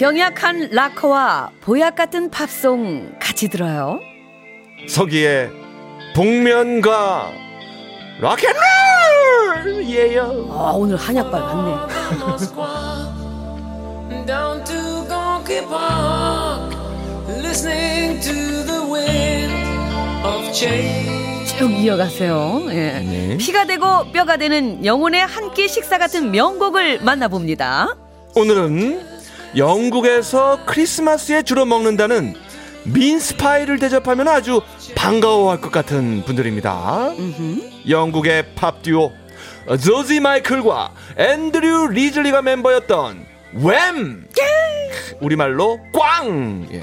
병약한 0.00 0.70
락커와 0.72 1.50
보약 1.60 1.94
같은 1.94 2.30
팝송 2.30 3.18
같이 3.20 3.48
들어요. 3.48 4.00
서기의 4.88 5.50
복면가 6.16 7.30
락앤롤 8.18 9.84
예요. 9.84 10.48
아, 10.52 10.72
오늘 10.74 10.96
한약발 10.96 11.38
맞네. 11.38 11.76
쭉 21.58 21.70
이어가세요. 21.72 22.62
예. 22.70 22.74
네. 23.00 23.36
피가 23.36 23.66
되고 23.66 24.10
뼈가 24.12 24.38
되는 24.38 24.82
영혼의 24.82 25.26
한 25.26 25.52
끼 25.52 25.68
식사 25.68 25.98
같은 25.98 26.30
명곡을 26.30 27.00
만나봅니다. 27.02 27.96
오늘은 28.34 29.09
영국에서 29.56 30.64
크리스마스에 30.66 31.42
주로 31.42 31.64
먹는다는 31.64 32.34
mince 32.84 33.23
pie를 33.23 33.78
대접하면 33.78 34.28
아주 34.28 34.62
반가워할 34.94 35.60
것 35.60 35.70
같은 35.70 36.22
분들입니다. 36.24 37.12
영국의 37.88 38.54
팝 38.54 38.82
듀오 38.82 39.12
조지 39.82 40.20
마이클과 40.20 40.92
앤드류 41.18 41.88
리즐리가 41.88 42.42
멤버였던 42.42 43.26
Wham 43.54 44.24
우리말로 45.20 45.78
꽝 45.92 46.66
예. 46.72 46.82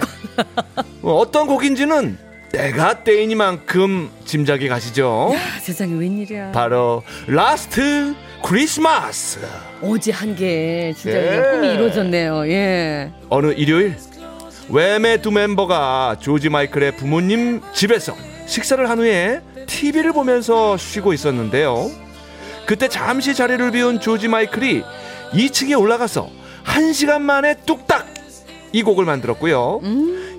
어, 1.02 1.16
어떤 1.16 1.48
곡인지는 1.48 2.18
때가 2.52 3.04
때이니만큼 3.04 4.10
짐작이 4.26 4.68
가시죠 4.68 5.32
아, 5.34 5.60
세상에 5.60 5.94
웬일이야. 5.94 6.52
바로 6.52 7.04
Last 7.28 8.14
크리스마스 8.44 9.40
어제 9.82 10.12
한 10.12 10.36
게 10.36 10.94
진짜 10.96 11.18
네. 11.20 11.52
꿈이 11.52 11.74
이루어졌네요. 11.74 12.48
예. 12.50 13.12
어느 13.30 13.54
일요일 13.54 13.96
웸의 14.70 15.22
두 15.22 15.32
멤버가 15.32 16.18
조지 16.20 16.50
마이클의 16.50 16.98
부모님 16.98 17.62
집에서 17.74 18.14
식사를 18.46 18.88
한 18.90 19.00
후에 19.00 19.42
TV를 19.66 20.14
보면서 20.14 20.78
쉬고 20.78 21.14
있었는데요. 21.14 21.90
그때 22.66 22.88
잠시 22.90 23.34
자리를 23.34 23.72
비운 23.72 24.00
조지 24.00 24.28
마이클이 24.28 24.84
2층에 25.34 25.80
올라가서 25.80 26.30
1시간 26.66 27.22
만에 27.22 27.56
뚝딱 27.66 28.06
이 28.74 28.84
곡을 28.84 29.06
만들었고요. 29.06 29.82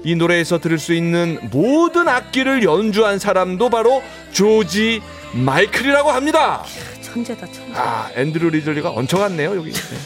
이 0.04 0.14
노래에서 0.14 0.58
들을 0.58 0.78
수 0.78 0.92
있는 0.94 1.38
모든 1.50 2.06
악기를 2.08 2.62
연주한 2.62 3.18
사람도 3.18 3.70
바로 3.70 4.02
조지 4.32 5.00
마이클이라고 5.32 6.10
합니다. 6.10 6.62
천재다 7.12 7.46
천재. 7.46 7.72
아 7.74 8.10
앤드류 8.14 8.50
리즐리가 8.50 8.90
얹혀갔네요 8.90 9.56
여기. 9.56 9.72
네. 9.72 9.96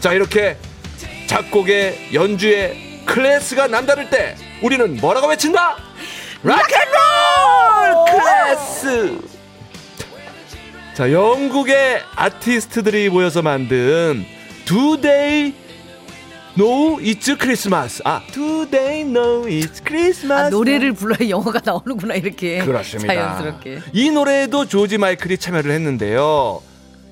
자 0.00 0.12
이렇게 0.12 0.56
작곡의 1.26 2.10
연주의 2.14 3.02
클래스가 3.04 3.66
남다를 3.68 4.10
때 4.10 4.36
우리는 4.62 4.96
뭐라고 4.96 5.28
외친다? 5.28 5.76
rock 6.42 7.01
and 7.01 7.45
roll 7.45 8.04
클래스. 8.10 9.18
자 10.94 11.12
영국의 11.12 12.02
아티스트들이 12.14 13.10
모여서 13.10 13.42
만든 13.42 14.24
Do 14.64 14.94
They 14.94 15.54
Know 16.58 16.96
It's 16.98 17.38
Christmas. 17.38 18.00
아 18.04 18.22
Do 18.32 18.55
They 18.55 19.02
Know 19.02 19.42
It's 19.44 19.84
Christmas. 19.86 20.32
아, 20.32 20.48
노래를 20.48 20.92
불러야 20.92 21.28
영어가 21.28 21.60
나오는구나 21.62 22.14
이렇게. 22.14 22.64
그렇습니다. 22.64 23.12
자연스럽게. 23.12 23.80
이 23.92 24.10
노래에도 24.10 24.64
조지 24.66 24.96
마이클이 24.96 25.36
참여를 25.36 25.70
했는데요. 25.70 26.62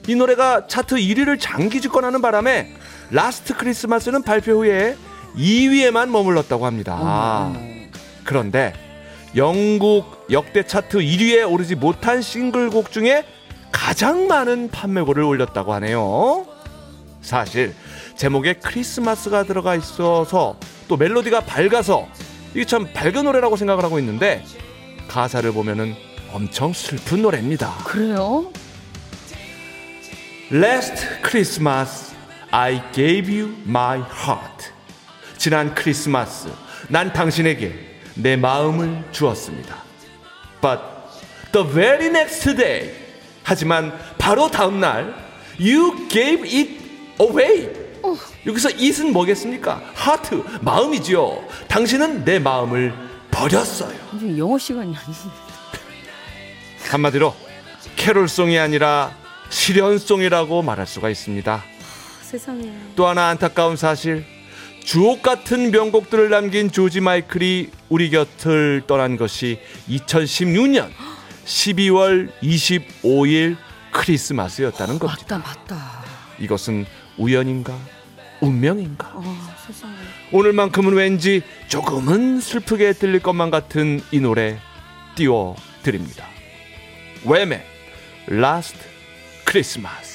이 0.08 0.14
노래가 0.14 0.66
차트 0.66 0.96
1위를 0.96 1.38
장기 1.38 1.80
집권하는 1.82 2.22
바람에 2.22 2.72
Last 3.10 3.54
Christmas는 3.54 4.22
발표 4.22 4.52
후에 4.52 4.96
2위에만 5.36 6.08
머물렀다고 6.08 6.64
합니다. 6.64 7.52
그런데 8.24 8.72
영국 9.36 10.26
역대 10.30 10.62
차트 10.64 10.98
1위에 10.98 11.50
오르지 11.50 11.74
못한 11.74 12.22
싱글곡 12.22 12.92
중에 12.92 13.26
가장 13.72 14.26
많은 14.26 14.70
판매고를 14.70 15.22
올렸다고 15.22 15.74
하네요. 15.74 16.46
사실 17.20 17.74
제목에 18.16 18.54
크리스마스가 18.54 19.44
들어가 19.44 19.74
있어서 19.74 20.56
또 20.88 20.96
멜로디가 20.96 21.40
밝아서 21.40 22.08
이게 22.54 22.64
참 22.64 22.86
밝은 22.92 23.24
노래라고 23.24 23.56
생각을 23.56 23.82
하고 23.82 23.98
있는데 23.98 24.44
가사를 25.08 25.50
보면은 25.52 25.94
엄청 26.32 26.72
슬픈 26.72 27.22
노래입니다. 27.22 27.74
그래요? 27.84 28.50
Last 30.52 31.06
Christmas 31.26 32.14
I 32.50 32.80
gave 32.92 33.34
you 33.34 33.54
my 33.66 33.98
heart. 33.98 34.70
지난 35.36 35.74
크리스마스 35.74 36.48
난 36.88 37.12
당신에게 37.12 37.74
내 38.14 38.36
마음을 38.36 39.04
주었습니다. 39.10 39.76
But 40.60 40.80
the 41.52 41.66
very 41.66 42.06
next 42.06 42.54
day 42.56 42.92
하지만 43.42 43.92
바로 44.18 44.50
다음 44.50 44.80
날 44.80 45.14
you 45.58 46.08
gave 46.08 46.48
it 46.48 46.80
away. 47.20 47.83
여기서 48.46 48.70
it은 48.70 49.12
뭐겠습니까? 49.12 49.82
하트 49.94 50.42
마음이지요. 50.60 51.44
당신은 51.68 52.24
내 52.24 52.38
마음을 52.38 52.94
버렸어요. 53.30 53.94
영어 54.38 54.58
시간이 54.58 54.94
아니지. 54.96 55.20
한마디로 56.90 57.34
캐롤송이 57.96 58.58
아니라 58.58 59.16
실연송이라고 59.50 60.62
말할 60.62 60.86
수가 60.86 61.08
있습니다. 61.10 61.64
세상에. 62.22 62.72
또 62.96 63.06
하나 63.06 63.28
안타까운 63.28 63.76
사실 63.76 64.24
주옥 64.84 65.22
같은 65.22 65.70
명곡들을 65.70 66.28
남긴 66.28 66.70
조지 66.70 67.00
마이클이 67.00 67.70
우리 67.88 68.10
곁을 68.10 68.82
떠난 68.86 69.16
것이 69.16 69.58
2016년 69.88 70.90
12월 71.46 72.30
25일 72.42 73.56
크리스마스였다는 73.92 74.98
겁니다. 74.98 75.38
맞다 75.38 75.38
맞다. 75.38 76.04
이것은 76.38 76.84
우연인가 77.16 77.76
운명인가 78.44 79.12
어. 79.14 79.22
오늘만큼은 80.32 80.92
왠지 80.92 81.42
조금은 81.68 82.40
슬프게 82.40 82.92
들릴 82.92 83.20
것만 83.20 83.50
같은 83.50 84.00
이 84.10 84.20
노래 84.20 84.58
띄워드립니다. 85.14 86.26
웸의 87.24 87.62
Last 88.28 88.78
Christmas 89.48 90.13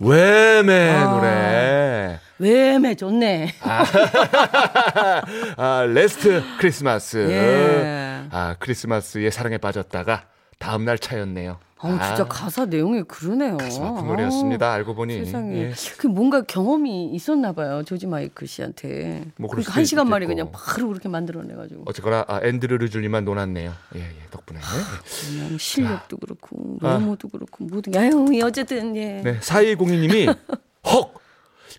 Wham의 0.00 0.94
아. 0.96 1.04
노래 1.04 2.18
왜매 2.38 2.94
좋네. 2.94 3.52
아, 5.58 5.84
Last 5.92 6.42
Christmas. 6.58 7.18
예. 7.28 8.24
아, 8.30 8.56
크리스마스에 8.58 9.28
사랑에 9.30 9.58
빠졌다가 9.58 10.22
다음 10.60 10.84
날 10.84 10.98
차였네요. 10.98 11.58
어, 11.78 11.88
진짜 11.88 12.26
가사 12.28 12.66
내용이 12.66 13.02
그러네요. 13.04 13.56
가슴 13.56 13.82
아픈 13.82 14.06
노래였습니다. 14.06 14.70
알고 14.70 14.94
보니. 14.94 15.18
어, 15.18 15.24
세상에. 15.24 15.56
예. 15.56 15.72
그 15.96 16.06
뭔가 16.06 16.42
경험이 16.42 17.06
있었나 17.14 17.52
봐요. 17.52 17.82
조지 17.82 18.06
마이클 18.06 18.46
씨한테. 18.46 19.24
뭐 19.36 19.48
그러니까 19.48 19.72
한 19.72 19.86
시간 19.86 20.06
만에 20.06 20.26
썼겠고. 20.26 20.50
그냥 20.50 20.52
바로 20.52 20.88
그렇게 20.88 21.08
만들어내 21.08 21.54
가지고. 21.54 21.84
어쨌거나 21.86 22.26
아, 22.28 22.40
앤드류 22.44 22.76
리즐리만 22.76 23.24
노났네요. 23.24 23.72
예, 23.96 24.00
예, 24.00 24.26
덕분에. 24.30 24.60
그냥 24.60 25.56
실력도 25.56 26.18
그렇고 26.18 26.76
아. 26.82 26.96
외모도 26.96 27.30
그렇고 27.30 27.64
모든 27.64 27.92
게 27.94 27.98
아유, 27.98 28.26
어쨌든 28.44 28.94
예. 28.96 29.22
네, 29.24 29.40
4202님이 29.40 30.36
헉 30.84 31.14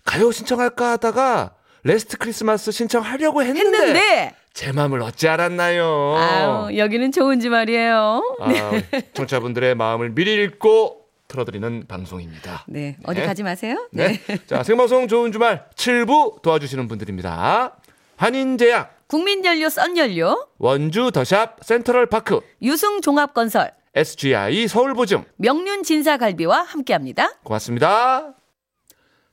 가요 0.04 0.32
신청할까 0.32 0.92
하다가 0.92 1.54
Last 1.84 2.18
Christmas 2.18 2.72
신청하려고 2.72 3.44
했는데, 3.44 3.78
했는데 3.78 4.34
제 4.54 4.70
마음을 4.70 5.00
어찌 5.02 5.28
알았나요? 5.28 6.16
아유, 6.16 6.78
여기는 6.78 7.10
좋은 7.12 7.40
주말이에요. 7.40 8.36
아, 8.40 8.70
청취자분들의 9.14 9.74
마음을 9.74 10.10
미리 10.10 10.34
읽고 10.44 11.06
틀어드리는 11.28 11.86
방송입니다. 11.88 12.64
네, 12.68 12.96
어디 13.04 13.20
네. 13.20 13.26
가지 13.26 13.42
마세요. 13.42 13.88
네. 13.92 14.20
자, 14.46 14.62
생방송 14.62 15.08
좋은 15.08 15.32
주말 15.32 15.66
7부 15.74 16.42
도와주시는 16.42 16.88
분들입니다. 16.88 17.76
한인제약, 18.16 19.08
국민연료 19.08 19.70
썬연료, 19.70 20.46
원주 20.58 21.10
더샵 21.12 21.64
센트럴파크, 21.64 22.40
유승종합건설, 22.60 23.72
SGI 23.94 24.68
서울보증. 24.68 25.24
명륜진사갈비와 25.36 26.62
함께합니다. 26.62 27.32
고맙습니다. 27.42 28.34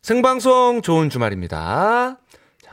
생방송 0.01 0.81
좋은 0.81 1.09
주말입니다. 1.09 2.17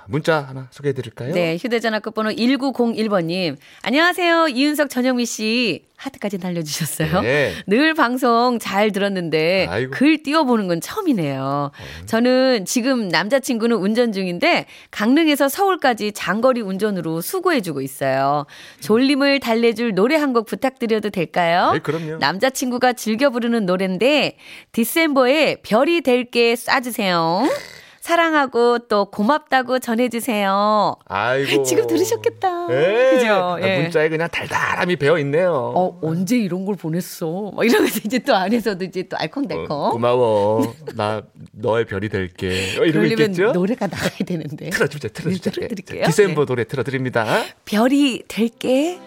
자, 0.06 0.08
문자 0.08 0.41
하나 0.41 0.69
소개해 0.70 0.93
드릴까요? 0.93 1.35
네, 1.35 1.56
휴대전화 1.56 1.99
끝번호 1.99 2.31
1901번님. 2.31 3.56
안녕하세요. 3.82 4.49
이윤석 4.49 4.88
전영미 4.88 5.26
씨. 5.26 5.85
하트까지 5.97 6.37
날려주셨어요. 6.38 7.23
네. 7.23 7.53
늘 7.67 7.94
방송 7.94 8.58
잘 8.61 8.93
들었는데 8.93 9.67
아이고. 9.69 9.93
글 9.93 10.23
띄워보는 10.23 10.69
건 10.69 10.81
처음이네요. 10.82 11.70
저는 12.05 12.67
지금 12.67 13.08
남자친구는 13.08 13.76
운전 13.79 14.12
중인데 14.12 14.67
강릉에서 14.91 15.49
서울까지 15.49 16.12
장거리 16.12 16.61
운전으로 16.61 17.23
수고해주고 17.23 17.81
있어요. 17.81 18.44
졸림을 18.81 19.41
달래줄 19.41 19.94
노래 19.94 20.17
한 20.17 20.35
곡 20.37 20.44
부탁드려도 20.47 21.09
될까요? 21.11 21.70
네, 21.73 21.79
그럼요. 21.79 22.19
남자친구가 22.19 22.93
즐겨 22.93 23.31
부르는 23.31 23.64
노래인데 23.64 24.37
디셈버에 24.73 25.56
별이 25.62 26.02
될 26.02 26.26
게 26.31 26.55
쏴주세요. 26.55 27.49
사랑하고 28.06 28.79
또 28.88 29.06
고맙다고 29.06 29.81
전해주세요. 29.81 30.94
아이고. 31.06 31.62
지금 31.67 31.88
들으셨겠다. 31.88 32.69
네. 32.69 33.11
그죠? 33.11 33.32
아, 33.32 33.58
예. 33.61 33.82
문자에 33.82 34.08
그냥 34.08 34.29
달달함이 34.31 34.94
배어 34.94 35.19
있네요. 35.19 35.53
어, 35.75 35.99
언제 36.03 36.38
이런 36.38 36.64
걸 36.64 36.76
보냈어? 36.76 37.50
막 37.53 37.64
이러면서 37.64 38.00
이제 38.05 38.20
또 38.20 38.37
안에서도 38.37 38.85
이제 38.85 39.03
또 39.08 39.17
알콩달콩. 39.17 39.67
어, 39.70 39.91
고마워. 39.91 40.73
나 40.94 41.20
너의 41.50 41.85
별이 41.87 42.08
될게. 42.08 42.79
어, 42.79 42.85
있겠죠? 42.85 43.50
노래가 43.50 43.88
나가야 43.88 44.19
되는데. 44.25 44.70
틀어주자, 44.70 45.09
틀어주자. 45.09 45.50
네, 45.50 45.56
틀어드릴게요. 45.56 46.02
자, 46.05 46.11
디셈버 46.11 46.43
네. 46.43 46.47
노래 46.47 46.64
틀어드립니다. 46.64 47.26
별이 47.64 48.23
될게. 48.29 49.00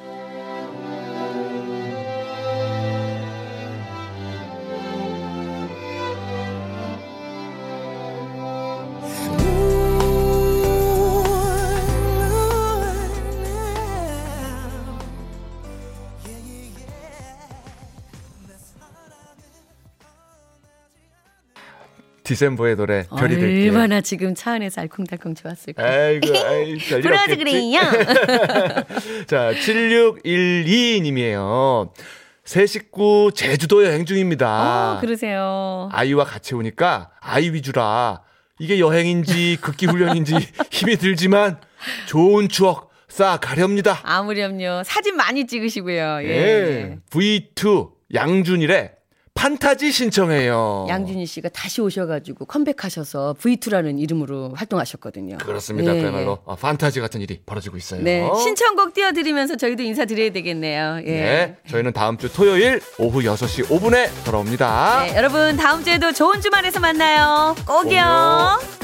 디셈버의 22.30 22.76
노래 22.76 23.06
별이 23.10 23.40
될게. 23.40 23.70
얼마나 23.70 24.02
지금 24.02 24.36
차 24.36 24.52
안에서 24.52 24.82
알콩달콩 24.82 25.34
좋았을까. 25.34 25.84
아이고, 25.84 26.28
아이, 26.38 26.78
별일 26.78 27.02
불어하지 27.02 27.32
없겠지? 27.34 27.44
그래요. 27.44 27.80
자, 29.26 29.52
7612님이에요. 29.54 31.90
새 32.44 32.68
식구 32.68 33.32
제주도 33.34 33.84
여행 33.84 34.06
중입니다. 34.06 34.98
어, 34.98 35.00
그러세요. 35.02 35.90
아이와 35.92 36.26
같이 36.26 36.54
오니까 36.56 37.10
아이 37.20 37.52
위주라 37.52 38.22
이게 38.60 38.78
여행인지 38.80 39.58
극기 39.62 39.86
훈련인지 39.88 40.36
힘이 40.72 40.98
들지만 40.98 41.60
좋은 42.08 42.48
추억 42.50 42.92
쌓아 43.08 43.38
가렵니다. 43.38 44.00
아무렴요. 44.04 44.84
사진 44.86 45.16
많이 45.16 45.48
찍으시고요. 45.48 46.20
예. 46.24 46.28
예. 46.28 46.98
V2 47.10 47.90
양준일의 48.14 48.99
판타지 49.40 49.94
신청해요. 49.94 50.88
양준희 50.90 51.26
씨가 51.26 51.48
다시 51.48 51.80
오셔가지고 51.80 52.44
컴백하셔서 52.44 53.36
V2라는 53.40 53.98
이름으로 53.98 54.52
활동하셨거든요. 54.54 55.38
그렇습니다. 55.38 55.96
예, 55.96 56.02
그야말로 56.02 56.40
어, 56.44 56.58
판타지 56.58 57.00
같은 57.00 57.22
일이 57.22 57.40
벌어지고 57.46 57.78
있어요. 57.78 58.02
네. 58.04 58.30
신청곡 58.44 58.94
띄워드리면서 58.94 59.56
저희도 59.56 59.82
인사드려야 59.84 60.34
되겠네요. 60.34 60.98
예. 61.06 61.12
네, 61.12 61.58
저희는 61.70 61.94
다음 61.94 62.18
주 62.18 62.32
토요일 62.34 62.82
오후 62.98 63.22
6시 63.22 63.68
5분에 63.68 64.10
돌아옵니다. 64.26 65.06
네, 65.06 65.16
여러분 65.16 65.56
다음 65.56 65.86
주에도 65.86 66.12
좋은 66.12 66.42
주말에서 66.42 66.82
만나요. 66.82 67.56
꼭이요. 67.66 68.60
꼭이요. 68.60 68.79